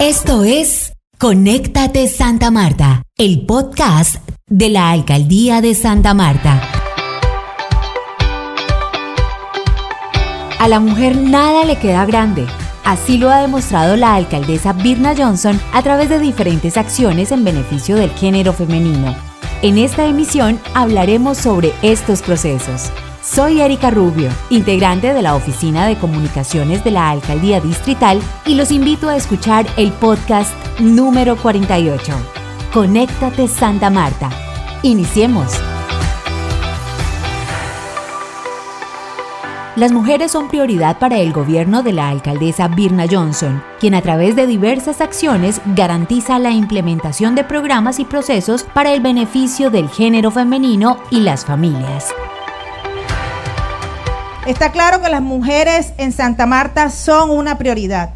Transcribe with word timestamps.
Esto 0.00 0.44
es 0.44 0.94
Conéctate 1.18 2.08
Santa 2.08 2.50
Marta, 2.50 3.02
el 3.18 3.44
podcast 3.44 4.16
de 4.46 4.70
la 4.70 4.92
Alcaldía 4.92 5.60
de 5.60 5.74
Santa 5.74 6.14
Marta. 6.14 6.58
A 10.58 10.68
la 10.68 10.80
mujer 10.80 11.18
nada 11.18 11.66
le 11.66 11.76
queda 11.76 12.06
grande. 12.06 12.46
Así 12.82 13.18
lo 13.18 13.28
ha 13.28 13.42
demostrado 13.42 13.94
la 13.96 14.14
alcaldesa 14.14 14.72
Birna 14.72 15.14
Johnson 15.14 15.60
a 15.74 15.82
través 15.82 16.08
de 16.08 16.18
diferentes 16.18 16.78
acciones 16.78 17.30
en 17.30 17.44
beneficio 17.44 17.96
del 17.96 18.10
género 18.12 18.54
femenino. 18.54 19.14
En 19.60 19.76
esta 19.76 20.06
emisión 20.06 20.58
hablaremos 20.72 21.36
sobre 21.36 21.74
estos 21.82 22.22
procesos. 22.22 22.90
Soy 23.32 23.60
Erika 23.60 23.92
Rubio, 23.92 24.28
integrante 24.50 25.14
de 25.14 25.22
la 25.22 25.36
Oficina 25.36 25.86
de 25.86 25.96
Comunicaciones 25.96 26.82
de 26.82 26.90
la 26.90 27.10
Alcaldía 27.10 27.60
Distrital 27.60 28.20
y 28.44 28.56
los 28.56 28.72
invito 28.72 29.08
a 29.08 29.14
escuchar 29.14 29.66
el 29.76 29.92
podcast 29.92 30.52
número 30.80 31.36
48. 31.36 32.12
Conéctate 32.72 33.46
Santa 33.46 33.88
Marta. 33.88 34.30
Iniciemos. 34.82 35.46
Las 39.76 39.92
mujeres 39.92 40.32
son 40.32 40.48
prioridad 40.48 40.98
para 40.98 41.18
el 41.18 41.32
gobierno 41.32 41.84
de 41.84 41.92
la 41.92 42.08
alcaldesa 42.08 42.66
Birna 42.66 43.06
Johnson, 43.08 43.62
quien 43.78 43.94
a 43.94 44.02
través 44.02 44.34
de 44.34 44.48
diversas 44.48 45.00
acciones 45.00 45.60
garantiza 45.76 46.40
la 46.40 46.50
implementación 46.50 47.36
de 47.36 47.44
programas 47.44 48.00
y 48.00 48.04
procesos 48.04 48.64
para 48.64 48.92
el 48.92 49.00
beneficio 49.00 49.70
del 49.70 49.88
género 49.88 50.32
femenino 50.32 50.98
y 51.10 51.20
las 51.20 51.44
familias. 51.44 52.12
Está 54.46 54.72
claro 54.72 55.02
que 55.02 55.10
las 55.10 55.20
mujeres 55.20 55.92
en 55.98 56.12
Santa 56.12 56.46
Marta 56.46 56.88
son 56.88 57.28
una 57.30 57.58
prioridad. 57.58 58.10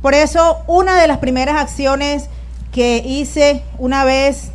Por 0.00 0.14
eso, 0.14 0.58
una 0.66 0.98
de 0.98 1.06
las 1.06 1.18
primeras 1.18 1.56
acciones 1.56 2.30
que 2.72 3.02
hice 3.04 3.62
una 3.76 4.04
vez 4.04 4.50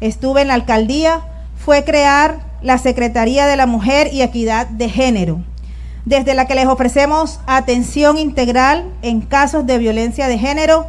estuve 0.00 0.42
en 0.42 0.48
la 0.48 0.54
alcaldía 0.54 1.22
fue 1.56 1.82
crear 1.84 2.40
la 2.60 2.76
Secretaría 2.76 3.46
de 3.46 3.56
la 3.56 3.64
Mujer 3.64 4.12
y 4.12 4.20
Equidad 4.20 4.66
de 4.66 4.90
Género, 4.90 5.40
desde 6.04 6.34
la 6.34 6.46
que 6.46 6.54
les 6.54 6.66
ofrecemos 6.66 7.40
atención 7.46 8.18
integral 8.18 8.84
en 9.00 9.22
casos 9.22 9.64
de 9.64 9.78
violencia 9.78 10.28
de 10.28 10.38
género 10.38 10.86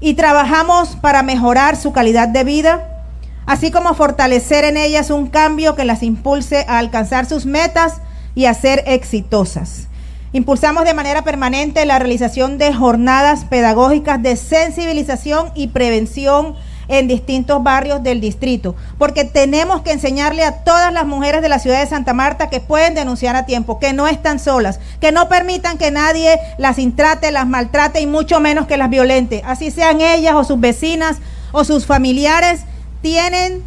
y 0.00 0.12
trabajamos 0.12 0.96
para 0.96 1.22
mejorar 1.22 1.76
su 1.76 1.92
calidad 1.92 2.28
de 2.28 2.44
vida, 2.44 3.06
así 3.46 3.70
como 3.70 3.94
fortalecer 3.94 4.64
en 4.64 4.76
ellas 4.76 5.08
un 5.08 5.28
cambio 5.28 5.74
que 5.74 5.86
las 5.86 6.02
impulse 6.02 6.66
a 6.68 6.78
alcanzar 6.78 7.24
sus 7.24 7.46
metas 7.46 8.02
y 8.34 8.46
a 8.46 8.54
ser 8.54 8.84
exitosas. 8.86 9.88
Impulsamos 10.32 10.84
de 10.84 10.94
manera 10.94 11.22
permanente 11.22 11.84
la 11.84 12.00
realización 12.00 12.58
de 12.58 12.74
jornadas 12.74 13.44
pedagógicas 13.44 14.20
de 14.20 14.34
sensibilización 14.34 15.52
y 15.54 15.68
prevención 15.68 16.56
en 16.88 17.08
distintos 17.08 17.62
barrios 17.62 18.02
del 18.02 18.20
distrito, 18.20 18.74
porque 18.98 19.24
tenemos 19.24 19.82
que 19.82 19.92
enseñarle 19.92 20.44
a 20.44 20.64
todas 20.64 20.92
las 20.92 21.06
mujeres 21.06 21.40
de 21.40 21.48
la 21.48 21.58
ciudad 21.58 21.80
de 21.80 21.86
Santa 21.86 22.12
Marta 22.14 22.50
que 22.50 22.60
pueden 22.60 22.94
denunciar 22.94 23.36
a 23.36 23.46
tiempo, 23.46 23.78
que 23.78 23.92
no 23.92 24.06
están 24.08 24.38
solas, 24.38 24.80
que 25.00 25.12
no 25.12 25.28
permitan 25.28 25.78
que 25.78 25.90
nadie 25.90 26.38
las 26.58 26.78
intrate, 26.78 27.30
las 27.30 27.46
maltrate 27.46 28.00
y 28.00 28.06
mucho 28.06 28.40
menos 28.40 28.66
que 28.66 28.76
las 28.76 28.90
violente. 28.90 29.42
Así 29.46 29.70
sean 29.70 30.00
ellas 30.00 30.34
o 30.34 30.44
sus 30.44 30.60
vecinas 30.60 31.18
o 31.52 31.64
sus 31.64 31.86
familiares, 31.86 32.62
tienen 33.00 33.62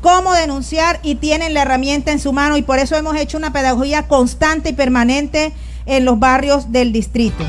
cómo 0.00 0.32
denunciar 0.32 1.00
y 1.02 1.16
tienen 1.16 1.54
la 1.54 1.62
herramienta 1.62 2.12
en 2.12 2.18
su 2.18 2.32
mano 2.32 2.56
y 2.56 2.62
por 2.62 2.78
eso 2.78 2.96
hemos 2.96 3.16
hecho 3.16 3.36
una 3.36 3.52
pedagogía 3.52 4.08
constante 4.08 4.70
y 4.70 4.72
permanente 4.72 5.52
en 5.86 6.04
los 6.04 6.18
barrios 6.18 6.72
del 6.72 6.92
distrito. 6.92 7.44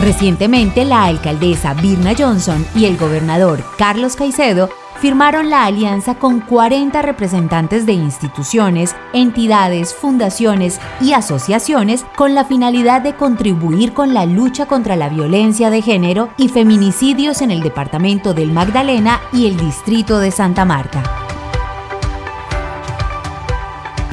Recientemente 0.00 0.84
la 0.84 1.04
alcaldesa 1.04 1.74
Birna 1.74 2.14
Johnson 2.16 2.66
y 2.74 2.84
el 2.84 2.96
gobernador 2.96 3.64
Carlos 3.78 4.16
Caicedo 4.16 4.68
firmaron 5.00 5.50
la 5.50 5.64
alianza 5.64 6.14
con 6.16 6.40
40 6.40 7.02
representantes 7.02 7.86
de 7.86 7.92
instituciones, 7.92 8.94
entidades, 9.12 9.94
fundaciones 9.94 10.80
y 11.00 11.12
asociaciones 11.12 12.04
con 12.16 12.34
la 12.34 12.44
finalidad 12.44 13.02
de 13.02 13.14
contribuir 13.14 13.92
con 13.92 14.14
la 14.14 14.26
lucha 14.26 14.66
contra 14.66 14.96
la 14.96 15.08
violencia 15.08 15.70
de 15.70 15.82
género 15.82 16.30
y 16.36 16.48
feminicidios 16.48 17.42
en 17.42 17.50
el 17.50 17.62
departamento 17.62 18.34
del 18.34 18.52
Magdalena 18.52 19.20
y 19.32 19.46
el 19.46 19.56
distrito 19.56 20.18
de 20.18 20.30
Santa 20.30 20.64
Marta. 20.64 21.02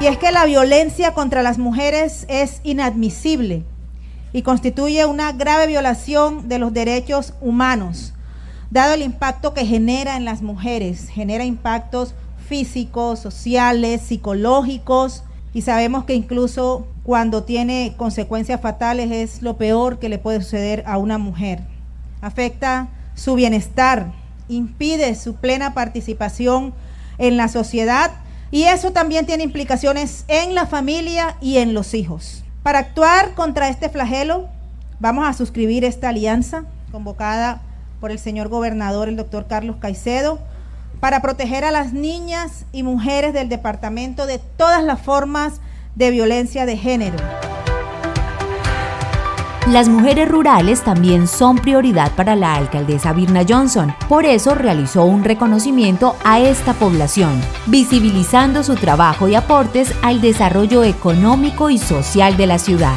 Y 0.01 0.07
es 0.07 0.17
que 0.17 0.31
la 0.31 0.45
violencia 0.45 1.13
contra 1.13 1.43
las 1.43 1.59
mujeres 1.59 2.25
es 2.27 2.59
inadmisible 2.63 3.63
y 4.33 4.41
constituye 4.41 5.05
una 5.05 5.31
grave 5.31 5.67
violación 5.67 6.47
de 6.49 6.57
los 6.57 6.73
derechos 6.73 7.33
humanos 7.39 8.13
dado 8.71 8.93
el 8.93 9.03
impacto 9.03 9.53
que 9.53 9.65
genera 9.65 10.17
en 10.17 10.25
las 10.25 10.41
mujeres, 10.41 11.09
genera 11.09 11.43
impactos 11.43 12.15
físicos, 12.47 13.19
sociales, 13.19 14.01
psicológicos, 14.01 15.23
y 15.53 15.61
sabemos 15.61 16.05
que 16.05 16.15
incluso 16.15 16.87
cuando 17.03 17.43
tiene 17.43 17.93
consecuencias 17.97 18.61
fatales 18.61 19.11
es 19.11 19.41
lo 19.41 19.57
peor 19.57 19.99
que 19.99 20.07
le 20.07 20.17
puede 20.17 20.41
suceder 20.41 20.83
a 20.87 20.97
una 20.97 21.17
mujer. 21.17 21.59
Afecta 22.21 22.87
su 23.15 23.35
bienestar, 23.35 24.13
impide 24.47 25.15
su 25.15 25.35
plena 25.35 25.73
participación 25.73 26.73
en 27.17 27.35
la 27.35 27.49
sociedad 27.49 28.11
y 28.49 28.63
eso 28.63 28.91
también 28.91 29.25
tiene 29.25 29.43
implicaciones 29.43 30.23
en 30.29 30.55
la 30.55 30.65
familia 30.65 31.35
y 31.41 31.57
en 31.57 31.73
los 31.73 31.93
hijos. 31.93 32.43
Para 32.63 32.79
actuar 32.79 33.33
contra 33.33 33.67
este 33.67 33.89
flagelo, 33.89 34.47
vamos 34.99 35.27
a 35.27 35.33
suscribir 35.33 35.83
esta 35.83 36.09
alianza 36.09 36.63
convocada 36.91 37.61
por 38.01 38.11
el 38.11 38.19
señor 38.19 38.49
gobernador, 38.49 39.07
el 39.07 39.15
doctor 39.15 39.45
Carlos 39.47 39.77
Caicedo, 39.79 40.39
para 40.99 41.21
proteger 41.21 41.63
a 41.63 41.71
las 41.71 41.93
niñas 41.93 42.65
y 42.73 42.83
mujeres 42.83 43.33
del 43.33 43.47
departamento 43.47 44.25
de 44.25 44.39
todas 44.39 44.83
las 44.83 44.99
formas 44.99 45.61
de 45.95 46.09
violencia 46.11 46.65
de 46.65 46.77
género. 46.77 47.17
Las 49.67 49.87
mujeres 49.87 50.27
rurales 50.27 50.81
también 50.81 51.27
son 51.27 51.59
prioridad 51.59 52.11
para 52.13 52.35
la 52.35 52.55
alcaldesa 52.55 53.13
Birna 53.13 53.43
Johnson, 53.47 53.93
por 54.09 54.25
eso 54.25 54.55
realizó 54.55 55.05
un 55.05 55.23
reconocimiento 55.23 56.15
a 56.23 56.39
esta 56.39 56.73
población, 56.73 57.39
visibilizando 57.67 58.63
su 58.63 58.75
trabajo 58.75 59.27
y 59.27 59.35
aportes 59.35 59.93
al 60.01 60.19
desarrollo 60.19 60.83
económico 60.83 61.69
y 61.69 61.77
social 61.77 62.35
de 62.37 62.47
la 62.47 62.57
ciudad. 62.57 62.95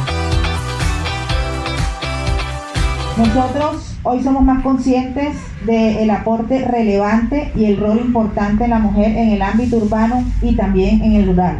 Nosotros 3.15 3.94
Hoy 4.07 4.21
somos 4.21 4.43
más 4.43 4.61
conscientes 4.61 5.35
del 5.65 6.07
aporte 6.11 6.63
relevante 6.63 7.51
y 7.55 7.65
el 7.65 7.77
rol 7.77 7.97
importante 7.97 8.65
de 8.65 8.69
la 8.69 8.77
mujer 8.77 9.17
en 9.17 9.31
el 9.31 9.41
ámbito 9.41 9.77
urbano 9.77 10.23
y 10.43 10.55
también 10.55 11.01
en 11.01 11.13
el 11.13 11.25
rural. 11.25 11.57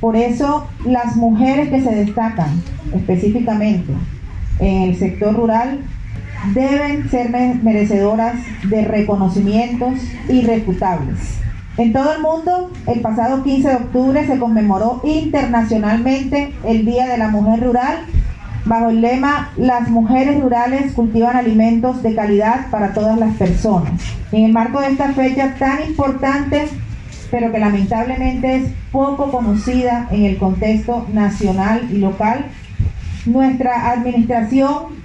Por 0.00 0.16
eso 0.16 0.66
las 0.86 1.14
mujeres 1.16 1.68
que 1.68 1.82
se 1.82 1.94
destacan 1.94 2.62
específicamente 2.94 3.92
en 4.60 4.84
el 4.84 4.96
sector 4.96 5.36
rural 5.36 5.80
deben 6.54 7.10
ser 7.10 7.30
merecedoras 7.62 8.36
de 8.70 8.86
reconocimientos 8.86 9.92
irrefutables. 10.30 11.18
En 11.76 11.92
todo 11.92 12.14
el 12.14 12.22
mundo, 12.22 12.70
el 12.86 13.00
pasado 13.00 13.42
15 13.42 13.68
de 13.68 13.74
octubre 13.74 14.26
se 14.26 14.38
conmemoró 14.38 15.02
internacionalmente 15.04 16.54
el 16.64 16.86
Día 16.86 17.06
de 17.08 17.18
la 17.18 17.28
Mujer 17.28 17.62
Rural 17.62 18.06
bajo 18.66 18.90
el 18.90 19.00
lema 19.00 19.50
Las 19.56 19.88
mujeres 19.88 20.40
rurales 20.40 20.92
cultivan 20.92 21.36
alimentos 21.36 22.02
de 22.02 22.14
calidad 22.14 22.68
para 22.70 22.92
todas 22.92 23.18
las 23.18 23.34
personas. 23.36 23.92
En 24.32 24.44
el 24.44 24.52
marco 24.52 24.80
de 24.80 24.88
esta 24.88 25.12
fecha 25.12 25.54
tan 25.58 25.84
importante, 25.86 26.68
pero 27.30 27.50
que 27.50 27.58
lamentablemente 27.58 28.56
es 28.56 28.72
poco 28.92 29.30
conocida 29.30 30.08
en 30.10 30.24
el 30.24 30.36
contexto 30.36 31.06
nacional 31.12 31.88
y 31.90 31.98
local, 31.98 32.46
nuestra 33.24 33.90
administración 33.90 34.96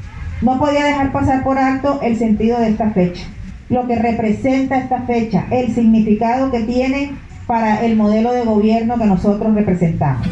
no 0.42 0.60
podía 0.60 0.84
dejar 0.84 1.12
pasar 1.12 1.44
por 1.44 1.58
alto 1.58 2.00
el 2.02 2.18
sentido 2.18 2.60
de 2.60 2.70
esta 2.70 2.90
fecha, 2.92 3.24
lo 3.70 3.88
que 3.88 3.96
representa 3.96 4.78
esta 4.78 5.02
fecha, 5.04 5.46
el 5.52 5.74
significado 5.74 6.52
que 6.52 6.62
tiene 6.62 7.14
para 7.46 7.84
el 7.86 7.96
modelo 7.96 8.32
de 8.34 8.44
gobierno 8.44 8.98
que 8.98 9.06
nosotros 9.06 9.54
representamos. 9.54 10.28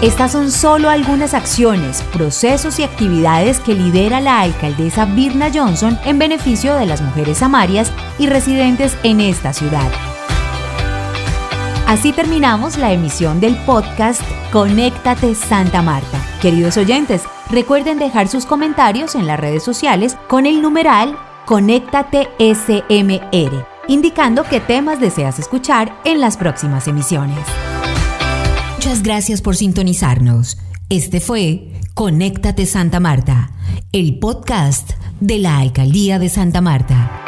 Estas 0.00 0.30
son 0.30 0.52
solo 0.52 0.90
algunas 0.90 1.34
acciones, 1.34 2.02
procesos 2.12 2.78
y 2.78 2.84
actividades 2.84 3.58
que 3.58 3.74
lidera 3.74 4.20
la 4.20 4.40
alcaldesa 4.42 5.06
Birna 5.06 5.50
Johnson 5.52 5.98
en 6.04 6.20
beneficio 6.20 6.76
de 6.76 6.86
las 6.86 7.02
mujeres 7.02 7.42
amarias 7.42 7.92
y 8.16 8.28
residentes 8.28 8.96
en 9.02 9.20
esta 9.20 9.52
ciudad. 9.52 9.90
Así 11.88 12.12
terminamos 12.12 12.78
la 12.78 12.92
emisión 12.92 13.40
del 13.40 13.56
podcast 13.64 14.22
Conéctate 14.52 15.34
Santa 15.34 15.82
Marta. 15.82 16.20
Queridos 16.40 16.76
oyentes, 16.76 17.24
recuerden 17.50 17.98
dejar 17.98 18.28
sus 18.28 18.46
comentarios 18.46 19.16
en 19.16 19.26
las 19.26 19.40
redes 19.40 19.64
sociales 19.64 20.16
con 20.28 20.46
el 20.46 20.62
numeral 20.62 21.18
Conéctate 21.44 22.28
SMR, 22.38 23.66
indicando 23.88 24.44
qué 24.44 24.60
temas 24.60 25.00
deseas 25.00 25.40
escuchar 25.40 26.00
en 26.04 26.20
las 26.20 26.36
próximas 26.36 26.86
emisiones. 26.86 27.44
Muchas 28.78 29.02
gracias 29.02 29.42
por 29.42 29.56
sintonizarnos. 29.56 30.56
Este 30.88 31.18
fue 31.18 31.72
Conéctate 31.94 32.64
Santa 32.64 33.00
Marta, 33.00 33.50
el 33.90 34.20
podcast 34.20 34.92
de 35.18 35.40
la 35.40 35.58
Alcaldía 35.58 36.20
de 36.20 36.28
Santa 36.28 36.60
Marta. 36.60 37.27